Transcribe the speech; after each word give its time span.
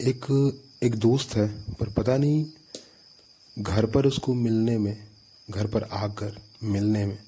एक 0.00 0.60
एक 0.82 0.94
दोस्त 0.94 1.36
है, 1.36 1.72
पर 1.72 1.88
पता 1.88 2.16
नहीं 2.16 2.46
घर 3.58 3.86
पर 3.86 4.06
उसको 4.06 4.34
मिलने 4.34 4.78
में, 4.78 5.08
घर 5.50 5.66
पर 5.66 5.82
आकर 5.82 6.40
मिलने 6.62 7.06
में 7.06 7.18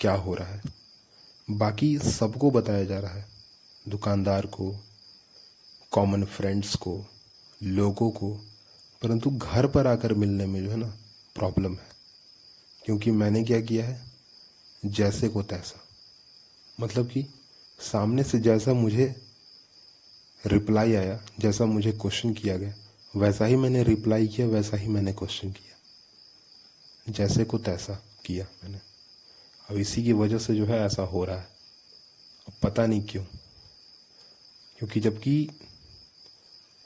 क्या 0.00 0.14
हो 0.14 0.34
रहा 0.34 0.48
है। 0.48 0.62
बाकी 1.50 1.98
सबको 1.98 2.50
बताया 2.50 2.84
जा 2.84 2.98
रहा 2.98 3.14
है, 3.14 3.28
दुकानदार 3.88 4.46
को 4.46 4.76
कॉमन 5.90 6.24
फ्रेंड्स 6.24 6.74
को, 6.74 7.04
लोगों 7.62 8.10
को, 8.10 8.30
परंतु 9.02 9.30
घर 9.30 9.66
पर 9.66 9.86
आकर 9.86 10.14
मिलने 10.14 10.46
में 10.46 10.64
जो 10.64 10.70
है 10.70 10.76
ना 10.76 10.96
प्रॉब्लम 11.34 11.72
है। 11.72 11.88
क्योंकि 12.84 13.10
मैंने 13.10 13.44
क्या 13.44 13.60
किया 13.60 13.86
है, 13.86 14.02
जैसे 14.84 15.28
को 15.28 15.42
तैसा। 15.42 15.80
मतलब 16.80 17.08
कि 17.08 17.26
सामने 17.80 18.24
से 18.24 18.38
जैसा 18.38 18.72
मुझे 18.72 19.29
रिप्लाई 20.46 20.94
आया, 20.94 21.26
जैसा 21.40 21.66
मुझे 21.66 21.92
क्वेश्चन 21.92 22.32
किया 22.32 22.56
गया। 22.56 22.74
वैसा 23.16 23.44
ही 23.44 23.56
मैंने 23.56 23.82
रिप्लाई 23.82 24.28
किया, 24.28 24.46
वैसा 24.46 24.76
ही 24.76 24.88
मैंने 24.88 25.12
क्वेश्चन 25.12 25.52
किया। 25.52 25.70
जैसे 27.12 27.44
को 27.44 27.58
तैसा 27.58 28.04
किया 28.26 28.46
मैंने। 28.64 28.80
अब 29.70 29.76
इसी 29.76 30.04
की 30.04 30.12
वजह 30.12 30.38
से 30.38 30.54
जो 30.54 30.66
है 30.66 30.80
ऐसा 30.80 31.02
हो 31.02 31.24
रहा 31.24 31.36
है। 31.36 31.48
अब 32.48 32.54
पता 32.62 32.86
नहीं 32.86 33.02
क्यों। 33.02 33.24
क्योंकि 34.78 35.00
जबकि 35.00 35.50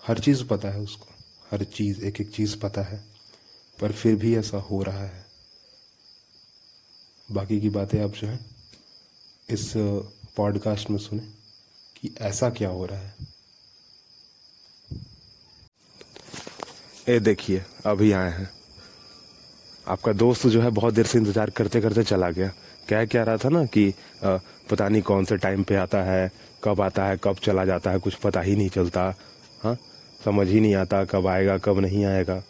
हर 0.06 0.18
चीज़ 0.18 0.45
पता 0.45 0.70
है 0.70 0.80
उसको। 0.80 1.06
हर 1.50 1.64
चीज़ 1.64 2.04
एक 2.04 2.20
एक 2.20 2.30
चीज़ 2.30 2.59
पता 2.59 2.82
है। 2.82 3.04
पर 3.80 3.92
फिर 3.92 4.16
भी 4.16 4.36
ऐसा 4.36 4.56
हो 4.56 4.82
रहा 4.82 5.04
है। 5.04 5.26
बाकी 7.30 7.60
की 7.60 7.68
बातें 7.68 8.04
आप 8.04 8.10
जो 8.10 8.28
है, 8.28 8.38
इस 9.50 9.73
पॉडकास्ट 10.36 10.90
में 10.90 10.98
सुने 10.98 11.34
कि 12.00 12.14
ऐसा 12.20 12.50
क्या 12.50 12.68
हो 12.68 12.86
रहा 12.86 12.98
है। 12.98 13.34
ए, 17.06 17.18
देखिए, 17.20 17.62
अभी 17.86 18.10
आए 18.12 18.30
हैं। 18.30 18.48
आपका 19.87 20.12
दोस्त 20.12 20.46
जो 20.46 20.60
है 20.60 20.70
बहुत 20.70 20.95
देर 20.95 21.06
से 21.06 21.18
इंतज़ार 21.18 21.51
करते 21.51 21.80
करते 21.80 22.02
चला 22.02 22.30
गया। 22.30 22.48
कह 22.88 23.04
क्या 23.04 23.23
रहा 23.24 23.37
था 23.37 23.48
ना 23.48 23.65
कि 23.66 23.92
पता 24.70 24.88
नहीं 24.88 25.02
कौन 25.02 25.24
से 25.24 25.37
टाइम 25.37 25.62
पे 25.62 25.74
आता 25.76 26.02
है, 26.02 26.30
कब 26.64 26.80
आता 26.80 27.06
है, 27.06 27.18
कब 27.24 27.37
चला 27.37 27.64
जाता 27.64 27.90
है, 27.90 27.98
कुछ 27.98 28.14
पता 28.14 28.40
ही 28.40 28.54
नहीं 28.56 28.68
चलता। 28.68 29.02
हाँ? 29.62 29.76
समझ 30.20 30.46
ही 30.48 30.60
नहीं 30.60 30.74
आता 30.74 31.04
कब 31.04 31.26
आएगा, 31.26 31.56
कब 31.59 31.79
नहीं 31.79 32.04
आएगा। 32.04 32.42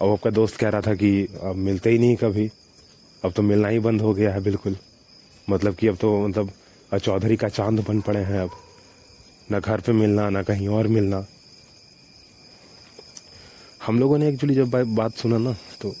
अब 0.00 0.10
आपका 0.10 0.30
दोस्त 0.30 0.56
कह 0.56 0.68
रहा 0.68 0.80
था 0.80 0.94
कि, 0.94 1.28
अब 1.42 1.56
मिलते 1.56 1.90
ही 1.90 1.98
नहीं 1.98 2.16
कभी। 2.16 2.50
अब 3.22 3.32
तो 3.32 3.42
मिलना 3.42 3.68
ही 3.68 3.78
बंद 3.78 4.00
हो 4.00 4.14
गया 4.14 4.32
है, 4.32 4.40
बिल्कुल। 4.42 4.76
मतलब 5.48 5.74
कि 5.74 5.88
अब 5.88 5.96
तो 5.96 6.26
मतलब 6.28 6.50
चौधरी 6.92 7.36
का 7.36 7.48
चाँद 7.48 7.84
बन 7.88 8.00
पड़े 8.00 8.20
हैं 8.20 8.40
अब। 8.40 8.50
ना 9.50 9.58
घर 9.60 9.80
पे 9.80 9.92
मिलना, 9.92 10.28
ना 10.30 10.42
कहीं 10.42 10.68
और 10.68 10.88
मिलना। 10.88 11.24
हम 13.86 13.98
लोगों 13.98 14.18
ने 14.18 14.28
एक्चुअली 14.28 14.54
जब 14.54 14.70
बात 14.94 15.14
सुना 15.14 15.38
ना 15.38 15.52
तो 15.80 15.94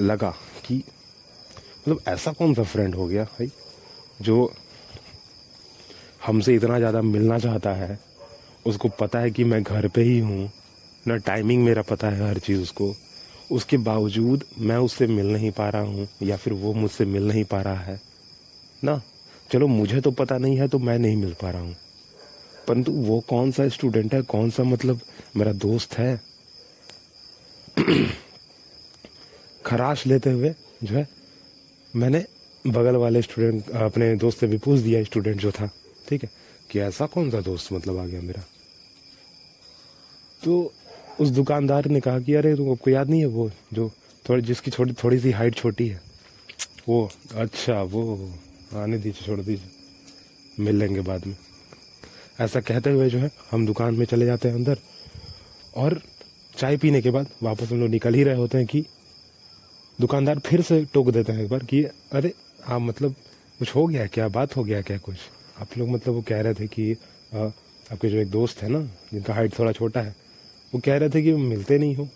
लगा 0.00 0.30
कि 0.64 0.74
मतलब 0.74 2.00
ऐसा 2.08 2.32
कौन 2.32 2.52
सा 2.54 2.62
फ्रेंड 2.62 2.94
हो 2.94 3.06
गया 3.06 3.24
भाई, 3.24 3.50
जो 4.22 4.52
हमसे 6.26 6.54
इतना 6.54 6.78
ज़्यादा 6.78 7.00
मिलना 7.02 7.38
चाहता 7.38 7.72
है, 7.72 7.98
उसको 8.66 8.88
पता 9.00 9.18
है 9.18 9.30
कि 9.30 9.44
मैं 9.44 9.62
घर 9.62 9.88
पे 9.88 10.02
ही 10.02 10.18
हूँ, 10.18 10.50
ना 11.06 11.16
टाइमिंग 11.16 11.64
मेरा 11.64 11.82
पता 11.82 12.08
है 12.08 12.28
हर 12.28 12.38
चीज़ 12.38 12.60
उसको, 12.62 12.94
उसके 13.52 13.76
बावजूद 13.78 14.44
मैं 14.58 14.76
उससे 14.76 15.06
मिल 15.06 15.32
नहीं 15.32 15.50
पा 15.50 15.68
रहा 15.68 15.82
हूँ, 15.82 16.08
या 16.22 16.36
फिर 16.36 16.52
वो 16.52 16.72
मुझसे 16.74 17.04
मिल 17.04 17.28
नहीं 17.28 17.44
पा 17.44 17.60
रहा 17.62 17.80
है, 17.80 18.00
ना? 18.82 19.00
चलो 19.50 19.66
मुझे 19.66 20.00
तो 20.00 20.10
पता 20.12 20.38
नहीं 20.38 20.56
है 20.56 20.68
तो 20.68 20.78
मैं 20.78 20.98
नहीं 20.98 21.16
मिल 21.16 21.34
पा 21.42 21.50
रहा 21.50 21.62
हूँ। 21.62 21.76
परंतु 22.68 22.92
वो 22.92 23.20
कौन 23.28 23.50
सा 23.50 23.68
स्टूडेंट 23.68 24.14
है, 24.14 24.22
कौन 24.22 24.50
सा 24.50 24.62
मतलब 24.62 25.00
मेरा 25.36 25.52
दोस्त 25.52 25.98
है 25.98 26.20
खराश 29.66 30.06
लेते 30.06 30.30
हुए 30.30 30.54
जो 30.84 30.94
है, 30.94 31.08
मैंने 31.96 32.24
बगल 32.66 32.96
वाले 32.96 33.22
स्टूडेंट 33.22 33.70
अपने 33.70 34.16
दोस्त 34.16 34.38
से 34.38 34.46
भी 34.46 34.58
पूछ 34.58 34.80
दिया 34.80 35.02
स्टूडेंट 35.04 35.40
जो 35.40 35.50
था, 35.50 35.70
ठीक 36.08 36.22
है, 36.22 36.30
कि 36.70 36.80
ऐसा 36.80 37.06
कौन 37.06 37.30
सा 37.30 37.40
दोस्त 37.40 37.72
मतलब 37.72 37.98
आ 37.98 38.06
गया 38.06 38.20
मेरा? 38.20 38.42
तो 40.44 40.72
उस 41.20 41.28
दुकानदार 41.28 41.86
ने 41.86 42.00
कहा 42.00 42.20
कि, 42.20 42.34
अरे 42.34 42.56
तुम 42.56 42.70
आपको 42.70 42.90
याद 42.90 43.10
नहीं 43.10 43.20
है 43.20 43.26
वो 43.26 43.50
जो 43.72 43.92
थोड़ी, 44.28 44.42
जिसकी 44.42 44.70
छोटी, 44.70 44.92
थोड़ी 44.92 45.18
सी 45.18 45.30
हाइट 45.30 45.54
छोटी 45.54 45.88
है? 45.88 46.00
वो 46.88 47.10
अच्छा 47.34 47.82
वो, 47.82 48.32
आने 48.74 48.98
दीजिए, 48.98 49.26
छोड़ 49.26 49.40
दीजिए, 49.40 49.70
मिल 50.60 50.76
लेंगे 50.76 51.00
बाद 51.00 51.26
में। 51.26 51.36
ऐसा 52.40 52.60
कहते 52.60 52.90
हुए 52.90 53.10
जो 53.10 53.18
है, 53.18 53.30
हम 53.50 53.66
दुकान 53.66 53.94
में 53.94 54.06
चले 54.06 54.26
जाते 54.26 54.48
हैं 54.48 54.54
अंदर 54.54 54.78
और 55.76 56.02
चाय 56.58 56.76
पीने 56.76 57.00
के 57.02 57.10
बाद 57.10 57.26
वापस 57.42 57.70
हम 57.72 57.80
लोग 57.80 57.88
निकल 57.90 58.14
ही 58.14 58.22
रहे 58.24 58.36
होते 58.36 58.58
हैं 58.58 58.66
कि 58.66 58.84
दुकानदार 59.98 60.38
फिर 60.38 60.62
से 60.62 60.84
टोक 60.84 61.10
देते 61.10 61.32
हैं 61.32 61.42
एक 61.42 61.48
बार 61.50 61.64
कि 61.64 61.82
अरे 62.12 62.32
हाँ 62.64 62.78
मतलब 62.80 63.14
कुछ 63.58 63.74
हो 63.74 63.86
गया 63.86 64.06
क्या? 64.06 64.28
बात 64.28 64.56
हो 64.56 64.64
गया 64.64 64.80
क्या 64.82 64.98
कुछ? 64.98 65.16
आप 65.60 65.76
लोग 65.78 65.88
मतलब 65.88 66.14
वो 66.14 66.22
कह 66.22 66.40
रहे 66.40 66.54
थे 66.54 66.66
कि 66.66 66.92
आ, 67.34 67.38
आपके 67.92 68.08
जो 68.08 68.18
एक 68.18 68.30
दोस्त 68.30 68.62
है 68.62 68.68
ना 68.68 68.80
जिनका 69.12 69.34
हाइट 69.34 69.58
थोड़ा 69.58 69.72
छोटा 69.72 70.00
है 70.00 70.14
वो 70.74 70.80
कह 70.84 70.96
रहे 70.96 71.08
थे 71.10 71.22
कि 71.22 71.32
मिलते 71.32 71.78
नहीं 71.78 71.94
हो। 71.96 72.08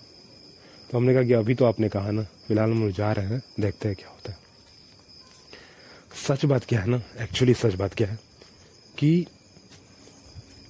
तो 0.90 0.98
हमने 0.98 1.14
कहा 1.14 1.22
कि 1.22 1.32
अभी 1.32 1.54
तो 1.54 1.64
आपने 1.64 1.88
कहा 1.88 2.10
ना 2.10 2.22
फ़िलहाल 2.46 2.70
हम 2.70 2.82
लोग 2.84 2.92
जा 2.92 3.12
रहे 3.12 3.26
हैं 3.26 3.42
देखते 3.60 3.88
हैं 3.88 3.96
क्या 3.96 4.08
होता 4.08 4.32
है। 4.32 4.38
सच 6.26 6.44
बात 6.44 6.64
क्या 6.64 6.80
है 6.80 6.88
ना 6.90 7.02
एक्चुअली 7.20 7.54
सच 7.54 7.74
बात 7.74 7.94
क्या 7.94 8.08
है 8.08 8.18
कि 8.98 9.26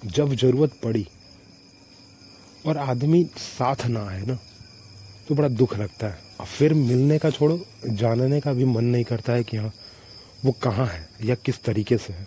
जब 0.07 0.35
ज़रूरत 0.35 0.79
पड़ी 0.83 1.07
और 2.67 2.77
आदमी 2.79 3.25
साथ 3.37 3.87
ना 3.87 4.07
आए 4.09 4.25
ना 4.27 4.39
तो 5.29 5.35
बड़ा 5.35 5.49
दुख 5.49 5.77
लगता 5.79 6.07
है। 6.07 6.19
और 6.41 6.47
फिर 6.47 6.75
मिलने 6.75 7.19
का 7.19 7.31
छोड़ो, 7.31 7.61
जानने 7.87 8.41
का 8.41 8.53
भी 8.53 8.65
मन 8.65 8.85
नहीं 8.85 9.05
करता 9.05 9.33
है 9.33 9.45
कि 9.45 9.57
हाँ 9.57 9.73
वो 10.45 10.53
कहाँ 10.53 10.87
है 10.87 11.09
या 11.25 11.35
किस 11.35 11.63
तरीके 11.63 11.99
से 11.99 12.13
है। 12.13 12.27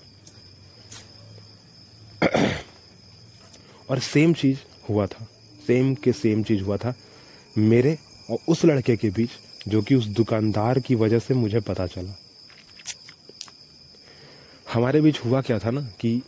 और 3.89 3.99
सेम 3.99 4.33
चीज़ 4.33 4.59
हुआ 4.89 5.05
था 5.05 5.27
सेम 5.67 5.93
के 5.95 6.11
सेम 6.13 6.43
चीज़ 6.43 6.61
हुआ 6.63 6.77
था, 6.77 6.93
मेरे 7.57 7.97
और 8.29 8.37
उस 8.47 8.65
लड़के 8.65 8.95
के 8.97 9.09
बीच, 9.09 9.29
जो 9.67 9.81
कि 9.81 9.95
उस 9.95 10.05
दुकानदार 10.05 10.79
की 10.79 10.95
वजह 10.95 11.19
से 11.19 11.33
मुझे 11.33 11.59
पता 11.59 11.87
चला। 11.87 12.15
हमारे 14.73 15.01
बीच 15.01 15.19
हुआ 15.25 15.41
क्या 15.41 15.59
था 15.59 15.71
ना 15.71 15.81
कि 15.99 16.21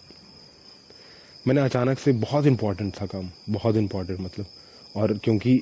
मैंने 1.47 1.61
अचानक 1.61 1.99
से 1.99 2.11
बहुत 2.11 2.45
इंपॉर्टेंट 2.45 2.93
था 2.95 3.05
काम 3.05 3.29
बहुत 3.49 3.75
इंपॉर्टेंट 3.75 4.19
मतलब। 4.19 4.45
और 4.95 5.17
क्योंकि 5.17 5.59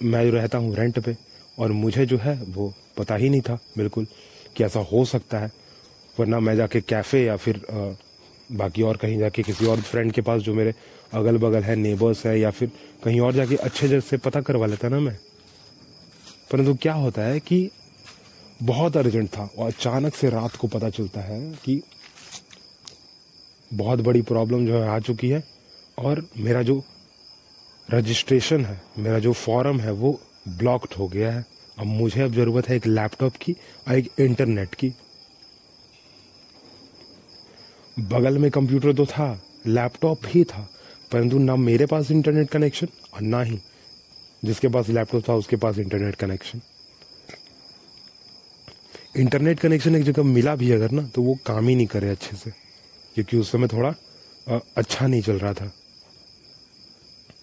मैं 0.00 0.24
जो 0.24 0.36
रहता 0.36 0.58
हूँ 0.58 0.74
रेंट 0.76 0.98
पे 0.98 1.16
और 1.58 1.72
मुझे 1.72 2.06
जो 2.06 2.18
है 2.18 2.34
वो 2.48 2.72
पता 2.96 3.14
ही 3.14 3.28
नहीं 3.28 3.40
था 3.40 3.58
बिल्कुल 3.78 4.06
कि 4.56 4.64
ऐसा 4.64 4.80
हो 4.92 5.04
सकता 5.04 5.38
है। 5.38 5.50
वरना 6.16 6.40
मैं 6.40 6.56
जाके 6.56 6.80
कैफ़े 6.80 7.24
या 7.24 7.36
फिर 7.36 7.60
आ, 7.70 7.94
बाकी 8.52 8.82
और 8.82 8.96
कहीं 8.96 9.18
जाके 9.18 9.42
किसी 9.42 9.66
और 9.66 9.80
फ्रेंड 9.80 10.12
के 10.12 10.20
पास 10.20 10.42
जो 10.42 10.54
मेरे 10.54 10.74
अगल 11.12 11.38
बगल 11.38 11.62
है 11.62 11.76
नेबर्स 11.76 12.24
है 12.26 12.38
या 12.40 12.50
फिर 12.50 12.70
कहीं 13.04 13.20
और 13.20 13.32
जाके 13.32 13.56
अच्छे 13.56 13.88
जगह 13.88 14.00
से 14.00 14.16
पता 14.16 14.40
करवा 14.40 14.66
लेता 14.66 14.88
ना 14.88 15.00
मैं। 15.00 15.16
परंतु 16.52 16.74
क्या 16.74 16.92
होता 16.92 17.22
है 17.22 17.40
कि 17.40 17.68
बहुत 18.62 18.96
अर्जेंट 18.96 19.28
था 19.28 19.48
और 19.58 19.66
अचानक 19.66 20.14
से 20.14 20.30
रात 20.30 20.56
को 20.56 20.68
पता 20.68 20.90
चलता 20.90 21.20
है 21.20 21.40
कि 21.64 21.80
बहुत 23.70 24.00
बड़ी 24.00 24.22
प्रॉब्लम 24.22 24.66
जो 24.66 24.80
है 24.80 24.88
आ 24.88 24.98
चुकी 25.00 25.28
है 25.28 25.42
और 25.98 26.26
मेरा 26.38 26.62
जो 26.62 26.82
रजिस्ट्रेशन 27.88 28.64
है, 28.64 28.80
मेरा 28.98 29.18
जो 29.18 29.32
फॉर्म 29.32 29.80
है, 29.80 29.92
वो 29.92 30.20
ब्लॉक्ड 30.48 30.94
हो 30.94 31.08
गया 31.08 31.32
है। 31.32 31.44
अब 31.78 31.86
मुझे 31.86 32.22
अब 32.22 32.32
ज़रूरत 32.32 32.68
है 32.68 32.76
एक 32.76 32.86
लैपटॉप 32.86 33.36
की 33.36 33.52
और 33.88 33.94
एक 33.94 34.08
इंटरनेट 34.20 34.74
की। 34.74 34.92
बगल 37.96 38.38
में 38.38 38.50
कंप्यूटर 38.50 38.92
तो 38.92 39.06
था 39.06 39.28
लैपटॉप 39.66 40.26
ही 40.26 40.44
था, 40.44 40.68
परंतु 41.12 41.38
ना 41.38 41.56
मेरे 41.56 41.86
पास 41.86 42.10
इंटरनेट 42.10 42.50
कनेक्शन 42.50 42.88
और 43.14 43.20
ना 43.22 43.42
ही 43.42 43.58
जिसके 44.42 44.68
पास 44.68 44.88
लैपटॉप 44.88 45.28
था, 45.28 45.34
उसके 45.34 45.56
पास 45.56 45.78
इंटरनेट 45.78 46.14
कनेक्शन 46.14 46.60
इंटरनेट 49.16 49.60
कनेक्शन 49.60 49.96
एक 49.96 50.02
जगह 50.04 50.22
मिला 50.24 50.54
भी 50.56 50.70
अगर 50.72 50.90
ना 50.90 51.02
तो 51.14 51.22
वो 51.22 51.38
काम 51.46 51.68
ही 51.68 51.74
नहीं 51.74 51.86
करे 51.86 52.08
अच्छे 52.10 52.36
से। 52.36 52.52
क्योंकि 53.16 53.36
उस 53.36 53.50
समय 53.52 53.68
थोड़ा 53.68 53.94
अच्छा 54.76 55.06
नहीं 55.06 55.20
चल 55.22 55.38
रहा 55.38 55.52
था। 55.52 55.70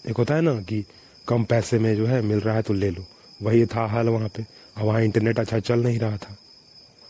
एक 0.10 0.18
होता 0.18 0.36
है 0.36 0.42
ना 0.42 0.54
कि 0.62 0.84
कम 1.28 1.44
पैसे 1.44 1.80
में 1.80 1.96
जो 1.96 2.06
है 2.06 2.22
मिल 2.22 2.40
रहा 2.40 2.56
है 2.56 2.62
तो 2.62 2.74
ले 2.74 2.90
लो। 2.90 3.06
वही 3.40 3.66
था 3.66 3.86
हाल 3.88 4.10
वहाँ 4.10 4.28
पे। 4.28 4.44
और 4.78 4.84
वहाँ 4.84 5.02
इंटरनेट 5.02 5.40
अच्छा 5.40 5.60
चल 5.60 5.84
नहीं 5.84 6.00
रहा 6.00 6.18
था। 6.18 6.36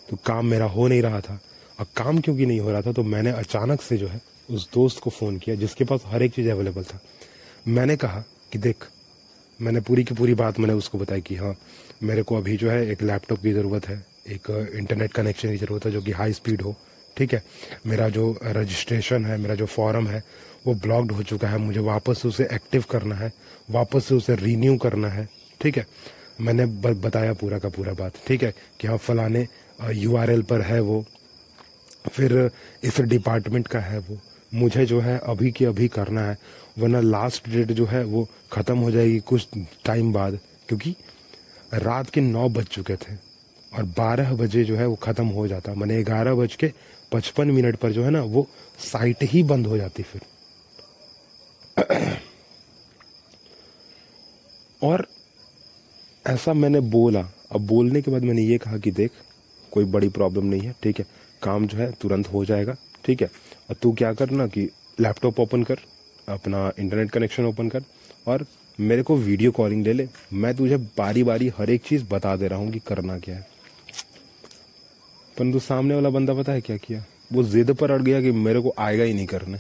तो 0.08 0.18
काम 0.26 0.46
मेरा 0.46 0.66
हो 0.66 0.88
नहीं 0.88 1.02
रहा 1.02 1.20
था। 1.22 1.40
और 1.80 1.86
काम 1.98 2.20
क्योंकि 2.20 2.46
नहीं 2.46 2.60
हो 2.60 2.72
रहा 2.72 2.82
था 2.82 2.92
तो 2.92 3.04
मैंने 3.04 3.32
अचानक 3.34 3.82
से 3.82 3.98
जो 3.98 4.08
है 4.08 4.22
उस 4.50 4.70
दोस्त 4.74 5.00
को 5.00 5.10
फ़ोन 5.10 5.38
किया, 5.38 5.56
जिसके 5.56 5.84
पास 5.84 6.04
हर 6.06 6.24
एक 6.24 6.34
चीज़ 6.34 6.50
अवेलेबल 6.50 6.84
था। 6.84 7.00
मैंने 7.68 7.96
कहा 7.98 8.24
कि 8.52 8.60
देख, 8.60 8.86
मैंने 9.60 9.80
पूरी 9.82 10.04
की 10.04 10.16
पूरी 10.16 10.34
बात 10.34 10.60
मैंने 10.60 10.74
उसको 10.74 10.98
बताई 10.98 11.22
कि 11.22 11.36
हाँ 11.36 11.56
मेरे 12.04 12.24
को 12.24 12.38
अभी 12.38 12.58
जो 12.58 12.70
है 12.70 12.86
एक 12.92 13.02
लैपटॉप 13.04 13.42
की 13.42 13.52
ज़रूरत 13.54 13.88
है, 13.88 14.06
एक 14.28 14.72
इंटरनेट 14.76 15.14
कनेक्शन 15.14 15.52
की 15.52 15.58
ज़रूरत 15.58 15.86
है 15.86 15.92
जो 15.92 16.02
कि 16.02 16.12
हाई 16.12 16.34
स्पीड 16.34 16.62
हो। 16.62 16.76
ठीक 17.18 17.34
है? 17.34 17.44
मेरा 17.86 18.10
जो 18.10 18.38
रजिस्ट्रेशन 18.44 19.26
है, 19.26 19.38
मेरा 19.38 19.56
जो 19.56 19.66
फॉर्म 19.66 20.08
है, 20.08 20.24
वो 20.68 20.74
ब्लॉक्ड 20.76 21.12
हो 21.12 21.24
चुका 21.24 21.48
है। 21.48 21.58
मुझे 21.58 21.80
वापस 21.80 22.22
से 22.22 22.28
उसे 22.28 22.48
एक्टिव 22.54 22.84
करना 22.92 23.16
है, 23.16 23.32
वापस 23.72 24.06
से 24.06 24.16
उसे 24.16 24.36
रीन्यू 24.36 24.78
करना 24.78 25.08
है। 25.08 25.28
ठीक 25.62 25.78
है? 25.78 25.86
मैंने 26.42 26.66
बताया 26.94 27.34
पूरा 27.34 27.60
का 27.60 27.70
पूरा 27.70 27.94
बात। 27.94 28.14
ठीक 28.28 28.44
है? 28.44 28.54
कि 28.80 28.88
हाँ 28.88 28.98
फलाने 28.98 29.48
यूआरएल 29.94 30.42
पर 30.42 30.62
है 30.62 30.80
वो, 30.80 31.04
फिर 32.12 32.52
इस 32.84 33.00
डिपार्टमेंट 33.02 33.68
का 33.68 33.80
है 33.80 34.00
वो। 34.00 34.18
मुझे 34.54 34.86
जो 34.86 35.00
है 35.00 35.18
अभी 35.20 35.52
के 35.52 35.66
अभी 35.66 35.88
करना 35.88 36.22
है, 36.22 36.38
वरना 36.80 37.00
लास्ट 37.02 37.50
डेट 37.50 37.72
जो 37.72 37.86
है 37.86 38.04
वो 38.04 38.28
ख़त्म 38.54 38.78
हो 38.78 38.92
जाएगी 38.92 39.20
कुछ 39.20 39.48
टाइम 39.86 40.12
बाद, 40.14 40.40
क्योंकि 40.68 40.96
रात 41.74 42.10
के 42.10 42.22
नौ 42.22 42.48
बज 42.50 42.66
चुके 42.66 42.96
थे 42.96 43.16
और 43.72 43.84
बारह 43.98 44.34
बजे 44.34 44.64
जो 44.64 44.76
है 44.76 44.86
वो 44.86 44.96
ख़त्म 44.96 45.26
हो 45.28 45.48
जाता। 45.48 45.74
मैंने 45.74 46.04
ग्यारह 46.04 46.34
बज 46.36 46.56
के 46.56 46.72
पचपन 47.14 47.52
मिनट 47.52 47.76
पर 47.76 47.92
जो 47.92 48.04
है 48.04 48.10
ना, 48.10 48.22
वो 48.22 48.48
साइट 48.80 49.18
ही 49.24 49.44
बंद 49.44 49.68
हो 49.68 49.78
जाती 49.78 50.04
फिर। 50.04 50.22
और 54.84 55.08
ऐसा 56.28 56.54
मैंने 56.54 56.80
बोला। 56.80 57.30
अब 57.52 57.62
बोलने 57.62 58.02
के 58.02 58.12
बाद 58.12 58.24
मैंने 58.24 58.42
ये 58.42 58.58
कहा 58.58 58.78
कि 58.78 58.92
देख, 58.92 59.12
कोई 59.72 59.86
बड़ी 59.86 60.10
प्रॉब्लम 60.10 60.46
नहीं 60.46 60.62
है, 60.62 60.76
ठीक 60.84 61.00
है? 61.00 61.06
काम 61.44 61.68
जो 61.68 61.78
है 61.78 61.92
तुरंत 61.92 62.34
हो 62.34 62.46
जाएगा, 62.46 62.76
ठीक 63.06 63.22
है? 63.22 63.28
और 63.70 63.76
तू 63.76 63.92
क्या 63.94 64.14
कर 64.14 64.30
ना 64.30 64.48
कि 64.48 64.70
लैपटॉप 65.00 65.40
ओपन 65.40 65.64
कर, 65.64 65.78
अपना 66.30 66.72
इंटरनेट 66.80 67.12
कनेक्शन 67.12 67.46
ओपन 67.46 67.70
कर 67.70 67.84
और 68.28 68.46
मेरे 68.80 69.04
को 69.04 69.18
वीडियो 69.18 69.52
कॉलिंग 69.52 69.86
ले 69.86 69.94
ले। 69.94 70.08
मैं 70.34 70.56
तुझे 70.56 70.78
बारी 70.78 71.24
बारी 71.24 71.52
हर 71.58 71.70
एक 71.70 71.82
चीज़ 71.82 72.04
बता 72.12 72.36
दे 72.36 72.48
रहा 72.48 72.60
हूँ 72.60 72.72
कि 72.72 72.80
करना 72.80 73.20
क्या 73.20 73.36
है। 73.36 73.53
परंतु 75.38 75.60
सामने 75.60 75.96
वाला 75.96 76.10
बंदा 76.10 76.34
पता 76.34 76.52
है 76.52 76.62
क्या 76.62 76.78
किया? 76.78 77.04
वो 77.34 77.44
जिद 77.44 77.72
पर 77.72 77.92
अड़ 77.92 78.02
गया 78.02 78.22
कि 78.22 78.32
मेरे 78.32 78.60
को 78.60 78.74
आएगा 78.80 79.04
ही 79.04 79.14
नहीं 79.14 79.26
करने। 79.26 79.58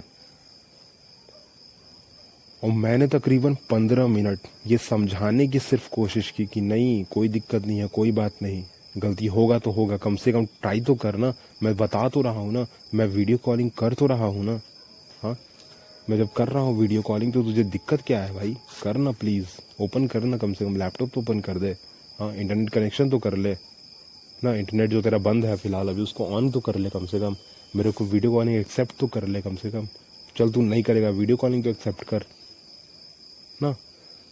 और 2.63 2.71
मैंने 2.71 3.07
तकरीबन 3.07 3.55
पंद्रह 3.69 4.07
मिनट 4.07 4.39
ये 4.67 4.77
समझाने 4.77 5.47
की 5.47 5.59
सिर्फ़ 5.59 5.89
कोशिश 5.89 6.29
की 6.31 6.45
कि 6.45 6.61
नहीं, 6.61 7.03
कोई 7.03 7.27
दिक्कत 7.27 7.65
नहीं 7.65 7.79
है, 7.79 7.87
कोई 7.87 8.11
बात 8.11 8.33
नहीं। 8.41 8.63
गलती 8.97 9.25
होगा 9.25 9.57
तो 9.59 9.71
होगा, 9.71 9.97
कम 9.97 10.15
से 10.15 10.31
कम 10.31 10.45
ट्राई 10.45 10.81
तो 10.81 10.95
करना। 10.95 11.33
मैं 11.63 11.75
बता 11.77 12.07
तो 12.09 12.21
रहा 12.21 12.39
हूँ 12.39 12.53
ना, 12.53 12.65
मैं 12.93 13.05
वीडियो 13.05 13.37
कॉलिंग 13.37 13.71
कर 13.71 13.93
तो 13.93 14.05
रहा 14.05 14.25
हूँ 14.25 14.45
ना। 14.45 14.59
हाँ 15.23 15.35
मैं 16.09 16.17
जब 16.17 16.31
कर 16.33 16.47
रहा 16.47 16.63
हूँ 16.63 16.77
वीडियो 16.79 17.01
कॉलिंग 17.01 17.33
तो 17.33 17.43
तुझे 17.43 17.63
दिक्कत 17.63 18.01
क्या 18.07 18.21
है 18.23 18.33
भाई? 18.33 18.55
कर 18.83 18.97
ना 18.97 19.11
प्लीज़, 19.11 19.47
ओपन 19.81 20.07
कर 20.07 20.23
ना 20.23 20.37
कम 20.37 20.53
से 20.53 20.65
कम, 20.65 20.75
लैपटॉप 20.77 21.09
तो 21.13 21.21
ओपन 21.21 21.39
कर 21.39 21.59
दे। 21.59 21.75
हाँ 22.19 22.33
इंटरनेट 22.35 22.69
कनेक्शन 22.69 23.09
तो 23.09 23.19
कर 23.19 23.37
ले। 23.37 23.55
ना 24.43 24.53
इंटरनेट 24.55 24.89
जो 24.89 25.01
तेरा 25.01 25.17
बंद 25.17 25.45
है 25.45 25.55
फ़िलहाल, 25.55 25.89
अभी 25.89 26.01
उसको 26.01 26.25
ऑन 26.27 26.51
तो 26.51 26.59
कर 26.59 26.75
ले 26.75 26.89
कम 26.89 27.05
से 27.05 27.19
कम। 27.19 27.35
मेरे 27.75 27.91
को 27.91 28.05
वीडियो 28.05 28.31
कॉलिंग 28.31 28.57
एक्सेप्ट 28.57 28.97
तो 28.99 29.07
कर 29.07 29.27
ले 29.27 29.41
कम 29.41 29.55
से 29.55 29.71
कम। 29.71 29.87
चल 30.37 30.51
तू 30.51 30.61
नहीं 30.61 30.83
करेगा 30.83 31.09
वीडियो 31.09 31.37
कॉलिंग 31.37 31.63
तो 31.63 31.69
एक्सेप्ट 31.69 32.03
कर। 32.03 32.25
ना, 33.61 33.75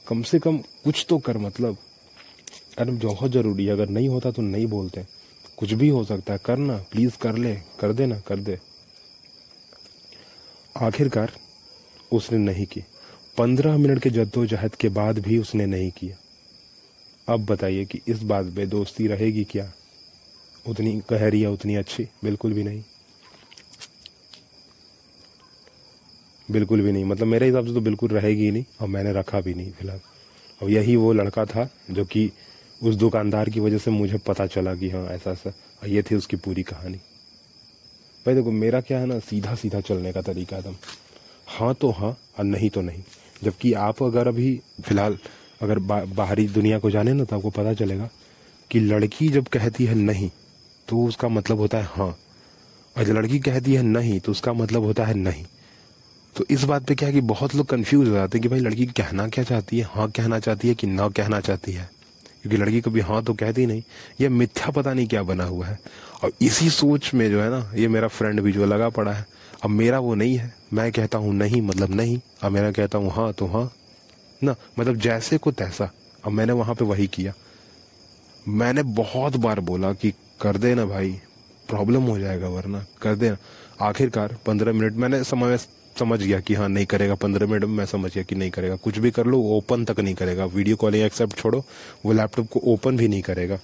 कम 0.08 0.22
से 0.22 0.40
कम 0.40 0.58
कुछ 0.58 1.06
तो 1.10 1.18
कर 1.18 1.38
मतलब। 1.38 1.78
अरे 2.80 2.92
बहुत 2.92 3.32
ज़रूरी 3.32 3.66
है, 3.66 3.72
अगर 3.72 3.90
नहीं 3.90 4.10
होता 4.10 4.32
तो 4.32 4.42
नहीं 4.42 4.68
बोलते। 4.68 5.06
कुछ 5.58 5.74
भी 5.74 5.90
हो 5.90 6.04
सकता 6.04 6.34
है 6.34 6.40
करना 6.46 6.78
प्लीज़ 6.92 7.18
कर 7.18 7.38
ले, 7.38 7.56
कर 7.80 7.94
दे 7.94 8.06
ना, 8.06 8.20
कर 8.20 8.40
दे। 8.40 8.58
आखिरकार 10.76 11.32
उसने 12.12 12.38
नहीं 12.38 12.66
की। 12.66 12.84
पंद्रह 13.38 13.78
मिनट 13.78 14.00
के 14.00 14.10
जद्दोजहद 14.10 14.76
के 14.76 14.90
बाद 14.90 15.20
भी 15.20 15.38
उसने 15.38 15.66
नहीं 15.66 15.92
किया। 15.92 16.18
अब 17.28 17.46
बताइए 17.46 17.86
कि 17.86 18.02
इस 18.08 18.24
बात 18.24 18.46
पे 18.46 18.66
दोस्ती 18.66 19.08
रहेगी 19.08 19.44
क्या? 19.44 19.72
उतनी 20.68 21.02
गहरी 21.10 21.44
या 21.44 21.50
उतनी 21.50 21.76
अच्छी 21.76 22.08
बिल्कुल 22.24 22.54
भी 22.54 22.64
नहीं। 22.64 22.84
बिल्कुल 26.52 26.82
भी 26.82 26.92
नहीं। 26.92 27.06
मतलब 27.06 27.28
मेरे 27.28 27.46
हिसाब 27.46 27.68
से 27.68 27.74
तो 27.74 27.82
बिल्कुल 27.82 28.10
रहेगी 28.10 28.44
ही 28.44 28.52
नहीं 28.52 28.64
और 28.82 28.88
मैंने 28.88 29.14
रखा 29.14 29.42
भी 29.42 29.54
नहीं 29.54 29.72
फ़िलहाल। 29.72 30.00
और 30.62 30.70
यही 30.70 30.96
वो 30.96 31.14
लड़का 31.14 31.46
था 31.46 31.70
जो 31.92 32.06
कि 32.06 32.32
उस 32.84 32.96
दुकानदार 32.96 33.50
की 33.50 33.60
वजह 33.60 33.78
से 33.78 33.92
मुझे 33.92 34.18
पता 34.18 34.46
चला 34.46 34.76
कि 34.76 34.90
हाँ 34.90 35.06
ऐसा 35.08 35.32
ऐसा। 35.32 35.50
और 35.50 35.88
ये 35.90 36.04
थी 36.04 36.16
उसकी 36.16 36.38
पूरी 36.38 36.64
कहानी। 36.64 36.98
भाई 38.26 38.36
देखो 38.36 38.52
मेरा 38.52 38.82
क्या 38.82 39.00
है 39.00 39.06
ना 39.06 39.20
सीधा 39.20 39.56
सीधा 39.56 39.80
चलने 39.82 40.14
का 40.14 40.22
तरीका 40.22 40.58
एकदम। 40.58 40.76
हाँ 41.48 41.74
तो 41.74 41.92
हाँ 41.92 42.18
और 42.40 42.46
नहीं 42.46 42.70
तो 42.70 42.82
नहीं। 42.82 43.04
जबकि 43.44 43.74
आप 43.74 44.04
अगर 44.04 44.28
अभी 44.28 44.62
फ़िलहाल 44.82 45.18
अगर 45.62 45.80
बा, 45.80 46.04
बाहरी 46.06 46.48
दुनिया 46.48 46.80
को 46.80 46.92
जाने 46.92 47.14
ना 47.14 47.24
तो 47.24 47.36
आपको 47.36 47.50
पता 47.50 47.74
चलेगा 47.74 48.10
कि 48.72 48.80
लड़की 48.80 49.30
जब 49.30 49.48
कहती 49.48 49.86
है 49.86 49.96
नहीं 49.96 50.30
तो 50.92 51.04
उसका 51.06 51.28
मतलब 51.28 51.58
होता 51.58 51.78
है 51.78 51.84
हाँ। 51.84 52.18
और 52.98 53.04
जब 53.04 53.14
लड़की 53.14 53.40
कहती 53.40 53.74
है 53.74 53.84
नहीं 53.84 54.20
तो 54.20 54.32
उसका 54.32 54.54
मतलब 54.54 54.84
होता 54.84 55.06
है 55.06 55.14
नहीं। 55.14 55.46
तो 56.36 56.46
इस 56.50 56.64
बात 56.64 56.86
पे 56.86 56.96
क्या 56.96 57.08
है 57.08 57.14
कि 57.14 57.22
बहुत 57.22 57.56
लोग 57.56 57.68
कंफ्यूज 57.68 58.08
हो 58.08 58.14
जाते 58.14 58.38
हैं 58.38 58.42
कि 58.42 58.50
भाई 58.50 58.60
लड़की 58.60 58.86
कहना 58.86 59.28
क्या 59.28 59.44
चाहती 59.44 59.80
है 59.80 59.84
हाँ 59.84 60.10
कहना 60.12 60.40
चाहती 60.40 60.68
है 60.68 60.74
कि 60.76 60.88
ना 60.88 61.08
कहना 61.10 61.40
चाहती 61.40 61.72
है। 61.72 61.90
क्योंकि 62.42 62.58
लड़की 62.58 62.82
कभी 62.82 63.00
हाँ 63.00 63.24
तो 63.24 63.34
कहती 63.34 63.66
नहीं। 63.66 63.84
ये 64.22 64.30
मिथ्या 64.30 64.70
पता 64.72 64.94
नहीं 64.94 65.08
क्या 65.08 65.24
बना 65.24 65.44
हुआ 65.44 65.68
है। 65.68 65.80
और 66.24 66.32
इसी 66.42 66.70
सोच 66.70 67.14
में 67.14 67.30
जो 67.32 67.42
है 67.42 67.50
ना, 67.50 67.72
ये 67.76 67.88
मेरा 67.88 68.08
फ्रेंड 68.08 68.42
भी 68.42 68.52
जो 68.52 68.66
लगा 68.66 68.90
पड़ा 68.90 69.12
है। 69.12 69.26
अब 69.64 69.70
मेरा 69.70 70.00
वो 70.00 70.16
नहीं 70.16 70.38
है। 70.38 70.54
मैं 70.74 70.92
कहता 70.92 71.18
हूँ 71.18 71.34
नहीं 71.34 71.62
मतलब 71.62 71.96
नहीं। 71.96 72.20
अब 72.44 72.52
मेरा 72.52 72.72
कहता 72.72 72.98
हूँ 72.98 73.12
हाँ 73.12 73.34
तो 73.34 73.48
हाँ। 73.48 73.72
ना 74.44 74.56
मतलब 74.80 74.96
जैसे 74.96 75.38
को 75.38 75.52
तैसा। 75.52 75.92
अब 76.26 76.32
मैंने 76.32 76.54
वहाँ 76.54 76.76
पे 76.76 76.86
वही 76.86 77.08
किया। 77.08 77.34
मैंने 78.46 78.84
बहुत 78.84 79.36
बार 79.38 79.60
बोला 79.60 79.92
कि 79.94 80.12
कर 80.42 80.58
देना 80.58 80.86
भाई 80.86 81.12
प्रॉब्लम 81.70 82.04
हो 82.04 82.18
जाएगा 82.20 82.48
वरना, 82.50 82.86
कर 83.02 83.16
देना। 83.16 83.38
आखिरकार 83.82 84.36
पंद्रह 84.46 84.74
मिनट, 84.74 84.94
मैंने 84.94 85.24
समय 85.24 85.58
समझ 85.96 86.20
गया 86.22 86.40
कि 86.40 86.54
हाँ 86.54 86.68
नहीं 86.70 86.86
करेगा 86.86 87.16
पंद्रह 87.16 87.48
मिनट, 87.48 87.64
में 87.64 87.78
मैं 87.78 87.86
समझ 87.86 88.14
गया 88.14 88.24
कि 88.24 88.36
नहीं 88.36 88.52
करेगा। 88.52 88.76
कुछ 88.76 88.98
भी 88.98 89.12
कर 89.12 89.26
लो 89.26 89.42
ओपन 89.58 89.86
तक 89.86 90.00
नहीं 90.00 90.16
करेगा। 90.16 90.46
वीडियो 90.48 90.76
कॉलिंग 90.76 91.04
एक्सेप्ट 91.04 91.38
छोड़ो, 91.38 91.64
वो 92.06 92.14
लैपटॉप 92.14 92.48
को 92.48 92.60
ओपन 92.66 92.98
भी 92.98 93.08
नहीं 93.08 93.22
करेगा। 93.22 93.60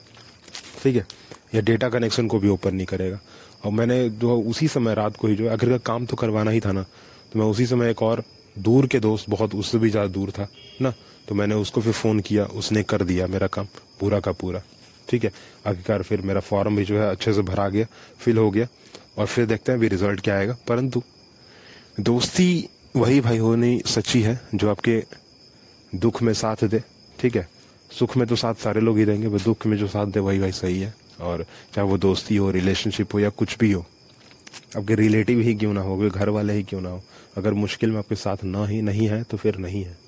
ठीक 0.83 0.95
है? 0.95 1.05
या 1.55 1.61
डेटा 1.61 1.89
कनेक्शन 1.89 2.27
को 2.27 2.39
भी 2.39 2.49
ओपन 2.49 2.75
नहीं 2.75 2.85
करेगा। 2.85 3.19
और 3.65 3.71
मैंने 3.71 4.09
जो 4.11 4.39
उसी 4.41 4.67
समय 4.67 4.95
रात 4.95 5.15
को 5.17 5.27
ही 5.27 5.35
जो 5.35 5.47
अगर 5.49 5.77
काम 5.77 6.05
तो 6.05 6.15
करवाना 6.15 6.51
ही 6.51 6.59
था 6.59 6.71
ना 6.71 6.85
तो 7.33 7.39
मैं 7.39 7.45
उसी 7.45 7.65
समय 7.65 7.89
एक 7.89 8.01
और 8.03 8.23
दूर 8.55 8.87
के 8.87 8.99
दोस्त, 8.99 9.29
बहुत 9.29 9.55
उससे 9.55 9.77
भी 9.77 9.89
ज़्यादा 9.89 10.07
दूर 10.09 10.31
था, 10.31 10.47
ना? 10.81 10.93
तो 11.27 11.35
मैंने 11.35 11.55
उसको 11.55 11.81
फिर 11.81 11.93
फ़ोन 11.93 12.19
किया, 12.19 12.45
उसने 12.45 12.83
कर 12.83 13.03
दिया 13.03 13.27
मेरा 13.27 13.47
काम, 13.47 13.67
पूरा 13.99 14.19
का 14.19 14.31
पूरा। 14.31 14.61
ठीक 15.09 15.23
है? 15.23 15.31
आखिरकार 15.67 16.03
फिर 16.03 16.21
मेरा 16.21 16.39
फॉर्म 16.39 16.75
भी 16.75 16.85
जो 16.85 16.99
है 16.99 17.09
अच्छे 17.09 17.33
से 17.33 17.41
भरा 17.41 17.67
गया, 17.69 17.85
फिल 18.19 18.37
हो 18.37 18.49
गया 18.51 18.67
और 19.17 19.25
फिर 19.25 19.45
देखते 19.45 19.71
हैं 19.71 19.79
अभी 19.79 19.87
रिज़ल्ट 19.87 20.21
क्या 20.21 20.37
आएगा। 20.37 20.57
परंतु 20.67 21.03
दोस्ती 21.99 22.69
वही 22.95 23.19
भाई 23.21 23.37
होनी 23.37 23.81
सच्ची 23.85 24.21
है 24.21 24.39
जो 24.55 24.69
आपके 24.69 25.03
दुख 25.93 26.21
में 26.21 26.33
साथ 26.33 26.63
दे। 26.63 26.83
ठीक 27.19 27.35
है? 27.35 27.47
सुख 27.91 28.15
में 28.17 28.27
तो 28.27 28.35
साथ 28.35 28.55
सारे 28.55 28.81
लोग 28.81 28.97
ही 28.97 29.05
देंगे 29.05 29.29
पर 29.29 29.41
दुख 29.41 29.65
में 29.65 29.77
जो 29.77 29.87
साथ 29.87 30.05
दे 30.05 30.19
वही 30.19 30.39
भाई 30.39 30.51
सही 30.51 30.79
है। 30.79 30.93
और 31.21 31.45
चाहे 31.75 31.87
वो 31.87 31.97
दोस्ती 31.97 32.35
हो 32.35 32.49
रिलेशनशिप 32.51 33.13
हो 33.13 33.19
या 33.19 33.29
कुछ 33.29 33.57
भी 33.57 33.71
हो, 33.71 33.85
आपके 34.77 34.95
रिलेटिव 34.95 35.39
ही 35.39 35.53
क्यों 35.55 35.73
ना 35.73 35.81
हो 35.81 36.09
घर 36.09 36.29
वाले 36.29 36.53
ही 36.53 36.63
क्यों 36.63 36.81
ना 36.81 36.89
हो। 36.89 37.01
अगर 37.37 37.53
मुश्किल 37.53 37.91
में 37.91 37.97
आपके 37.97 38.15
साथ 38.15 38.43
ना 38.43 38.65
ही, 38.67 38.81
नहीं 38.81 39.07
है 39.07 39.23
तो 39.23 39.37
फिर 39.37 39.57
नहीं 39.57 39.83
है। 39.83 40.06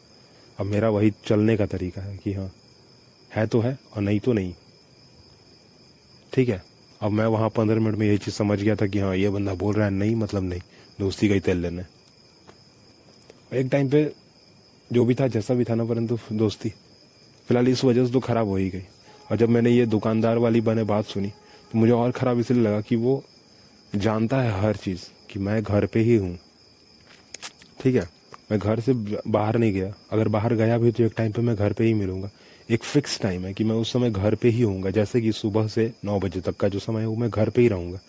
अब 0.59 0.65
मेरा 0.65 0.89
वही 0.89 1.11
चलने 1.25 1.55
का 1.57 1.65
तरीका 1.67 2.01
है 2.01 2.17
कि 2.17 2.33
हाँ 2.33 2.51
है 3.31 3.45
तो 3.47 3.59
है 3.61 3.77
और 3.95 4.01
नहीं 4.01 4.19
तो 4.19 4.33
नहीं। 4.33 4.53
ठीक 6.33 6.49
है, 6.49 6.61
अब 7.01 7.11
मैं 7.11 7.25
वहाँ 7.27 7.49
पंद्रह 7.49 7.79
मिनट 7.79 7.95
में 7.95 8.05
यही 8.07 8.17
चीज़ 8.17 8.35
समझ 8.35 8.61
गया 8.61 8.75
था 8.75 8.87
कि 8.87 8.99
हाँ 8.99 9.15
ये 9.15 9.29
बंदा 9.29 9.53
बोल 9.55 9.75
रहा 9.75 9.85
है, 9.85 9.91
नहीं 9.91 10.15
मतलब 10.15 10.43
नहीं, 10.43 10.61
दोस्ती 10.99 11.27
का 11.27 11.33
ही 11.33 11.39
तेल 11.39 11.57
लेने 11.57 11.85
एक 13.53 13.69
टाइम 13.71 13.89
पे 13.89 14.03
जो 14.91 15.05
भी 15.05 15.15
था, 15.15 15.27
जैसा 15.27 15.53
भी 15.53 15.63
था 15.63 15.75
ना, 15.75 15.85
परंतु 15.85 16.17
दोस्ती। 16.33 16.69
फ़िलहाल 16.69 17.67
इस 17.67 17.83
वजह 17.83 18.05
से 18.05 18.13
तो 18.13 18.19
खराब 18.19 18.47
हो 18.47 18.55
ही 18.55 18.69
गई। 18.69 18.83
और 19.29 19.37
जब 19.37 19.49
मैंने 19.49 19.71
ये 19.71 19.85
दुकानदार 19.85 20.37
वाली 20.37 20.61
बने 20.61 20.83
बात 20.83 21.05
सुनी 21.05 21.29
तो 21.71 21.77
मुझे 21.79 21.91
और 21.93 22.11
ख़राब 22.11 22.39
इसलिए 22.39 22.61
लगा 22.61 22.81
कि 22.81 22.95
वो 22.95 23.23
जानता 23.95 24.41
है 24.41 24.61
हर 24.61 24.75
चीज़, 24.75 25.01
कि 25.29 25.39
मैं 25.39 25.61
घर 25.63 25.85
पे 25.85 25.99
ही 25.99 26.15
हूँ। 26.15 26.37
ठीक 27.81 27.95
है? 27.95 28.07
मैं 28.51 28.59
घर 28.59 28.79
से 28.79 28.93
बाहर 29.27 29.57
नहीं 29.57 29.73
गया। 29.73 29.93
अगर 30.11 30.27
बाहर 30.27 30.53
गया 30.53 30.77
भी 30.77 30.91
तो 30.91 31.03
एक 31.03 31.13
टाइम 31.17 31.31
पे 31.31 31.41
मैं 31.41 31.55
घर 31.55 31.73
पे 31.73 31.83
ही 31.83 31.93
मिलूँगा। 31.93 32.29
एक 32.69 32.83
फिक्स 32.83 33.21
टाइम 33.21 33.45
है 33.45 33.53
कि 33.53 33.63
मैं 33.63 33.75
उस 33.75 33.93
समय 33.93 34.11
घर 34.11 34.35
पे 34.35 34.49
ही 34.49 34.61
होऊँगा। 34.61 34.89
जैसे 34.89 35.21
कि 35.21 35.31
सुबह 35.31 35.67
से 35.67 35.93
नौ 36.05 36.19
बजे 36.19 36.41
तक 36.41 36.55
का 36.55 36.67
जो 36.67 36.79
समय 36.79 37.01
है, 37.01 37.07
वो 37.07 37.15
मैं 37.15 37.29
घर 37.29 37.49
पे 37.49 37.61
ही 37.61 37.67
रहूँगा। 37.67 37.99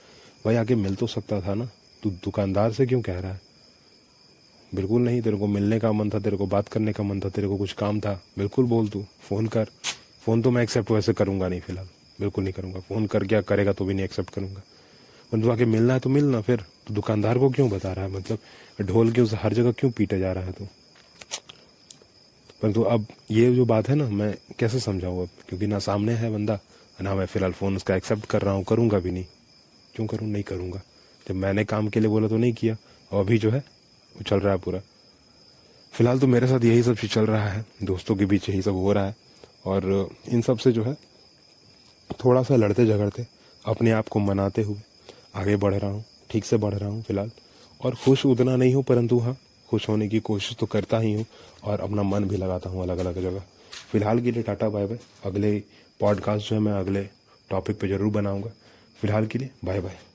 भाई 0.45 0.55
आके 0.55 0.75
मिल 0.75 0.95
तो 0.95 1.07
सकता 1.07 1.41
था 1.41 1.55
ना? 1.55 1.71
तू 2.03 2.11
दुकानदार 2.11 2.73
से 2.73 2.87
क्यों 2.87 3.01
कह 3.01 3.21
रहा 3.21 3.33
है? 3.33 3.41
बिल्कुल 4.75 5.03
नहीं, 5.03 5.23
तेरे 5.23 5.37
को 5.37 5.47
मिलने 5.47 5.81
का 5.81 5.93
मन 5.93 6.11
था, 6.11 6.19
तेरे 6.19 6.37
को 6.37 6.47
बात 6.47 6.69
करने 6.69 6.93
का 6.93 7.05
मन 7.05 7.21
था, 7.21 7.29
तेरे 7.29 7.49
को 7.49 7.57
कुछ 7.57 7.73
काम 7.73 8.01
था। 8.01 8.23
बिल्कुल 8.39 8.65
बोल 8.65 8.89
तू, 8.89 9.05
फ़ोन 9.21 9.47
कर। 9.47 9.65
फ़ोन 10.21 10.43
तो 10.43 10.51
मैं 10.51 10.63
एक्सेप्ट 10.63 10.91
वैसे 10.91 11.13
करूँगा 11.13 11.49
नहीं 11.49 11.61
फ़िलहाल। 11.61 11.89
बिल्कुल 12.21 12.45
नहीं 12.45 12.55
करूँगा। 12.55 12.81
फ़ोन 12.81 13.07
कर, 13.07 13.25
क्या 13.25 13.41
करेगा 13.41 13.73
तो 13.73 13.85
भी 13.85 13.95
नहीं 13.95 14.05
एक्सेप्ट 14.05 14.31
करूँगा। 14.31 14.63
परंतु 15.33 15.51
आके 15.51 15.65
मिलना 15.65 15.95
है 15.95 16.01
तो 16.01 16.11
मिलना, 16.11 16.41
फिर 16.41 16.65
तो 16.87 16.95
दुकानदार 16.95 17.39
को 17.39 17.51
क्यों 17.51 17.71
बता 17.71 17.93
रहा 17.93 18.05
है? 18.05 18.11
मतलब 18.11 18.39
ढोल 18.83 19.13
के 19.13 19.21
उस 19.21 19.35
हर 19.35 19.53
जगह 19.53 19.73
क्यों 19.73 19.91
पीटे 19.91 20.19
जा 20.19 20.33
रहा 20.33 20.45
है 20.45 20.53
तो? 20.53 20.65
परंतु 22.63 22.83
अब 22.83 23.07
ये 23.31 23.55
जो 23.55 23.65
बात 23.65 23.89
है 23.89 23.95
ना, 23.95 24.09
मैं 24.09 24.39
कैसे 24.59 24.81
समझाऊँ 24.81 25.23
अब? 25.23 25.29
क्योंकि 25.49 25.67
ना 25.67 25.79
सामने 25.79 26.13
है 26.13 26.31
बंदा, 26.33 26.59
ना 27.03 27.15
मैं 27.15 27.27
फ़िलहाल 27.27 27.53
फ़ोन 27.53 27.77
उसका 27.77 27.97
एक्सेप्ट 27.97 28.27
कर 28.27 28.43
रहा 28.43 28.55
हूँ, 28.55 28.65
करूँगा 28.65 28.99
भी 28.99 29.11
नहीं। 29.11 29.25
क्यों 29.95 30.07
करूँ? 30.07 30.29
नहीं 30.29 30.43
करूँगा। 30.43 30.81
जब 31.29 31.35
मैंने 31.35 31.65
काम 31.65 31.89
के 31.89 32.01
लिए 32.01 32.09
बोला 32.09 32.29
तो 32.29 32.37
नहीं 32.37 32.53
किया, 32.53 32.77
और 33.13 33.25
अभी 33.25 33.39
जो 33.39 33.51
है, 33.51 33.59
वो 34.17 34.23
चल 34.23 34.41
रहा 34.41 34.53
है 34.53 34.59
पूरा। 34.59 34.81
फ़िलहाल 35.93 36.19
तो 36.19 36.27
मेरे 36.27 36.47
साथ 36.47 36.65
यही 36.65 36.83
सब 36.83 36.97
चीज़ 36.97 37.11
चल 37.11 37.27
रहा 37.27 37.49
है, 37.49 37.65
दोस्तों 37.83 38.17
के 38.17 38.25
बीच 38.25 38.49
यही 38.49 38.63
सब 38.63 38.73
हो 38.73 38.93
रहा 38.93 39.07
है। 39.07 39.17
और 39.67 40.11
इन 40.29 40.43
सबसे 40.43 40.73
जो 40.73 40.85
है, 40.85 40.95
थोड़ा 42.25 42.43
सा 42.43 42.57
लड़ते 42.57 42.87
झगड़ते 42.87 43.27
अपने 43.67 43.91
आप 43.91 44.09
को 44.09 44.21
मनाते 44.21 44.63
हुए 44.63 44.79
आगे 45.35 45.57
बढ़ 45.57 45.75
रहा 45.75 45.91
हूँ, 45.91 46.05
ठीक 46.31 46.45
से 46.45 46.57
बढ़ 46.57 46.75
रहा 46.75 46.89
हूँ 46.89 47.03
फ़िलहाल। 47.03 47.31
और 47.81 47.95
खुश 47.95 48.25
उतना 48.27 48.57
नहीं 48.57 48.75
हूँ, 48.75 48.83
परंतु 48.85 49.19
हाँ 49.19 49.37
खुश 49.69 49.89
होने 49.89 50.09
की 50.09 50.21
कोशिश 50.21 50.57
तो 50.61 50.67
करता 50.67 50.99
ही 50.99 51.13
हूँ 51.15 51.25
और 51.65 51.81
अपना 51.81 52.03
मन 52.03 52.25
भी 52.25 52.37
लगाता 52.37 52.71
हूँ 52.71 52.83
अलग 52.83 52.99
अलग 52.99 53.23
जगह। 53.23 53.43
फ़िलहाल 53.93 54.21
के 54.21 54.31
लिए 54.33 54.43
टाटा 54.43 54.69
बाय 54.69 54.87
बाय 54.87 54.99
अगले 55.25 55.59
पॉडकास्ट 56.01 56.49
जो 56.49 56.57
है, 56.57 56.63
मैं 56.63 56.73
अगले 56.73 57.03
टॉपिक 57.51 57.81
पे 57.81 57.89
ज़रूर 57.89 58.13
बनाऊँगा। 58.13 58.51
फ़िलहाल 59.01 59.27
के 59.27 59.39
लिए 59.39 59.51
बाय 59.65 59.81
बाय 59.81 60.10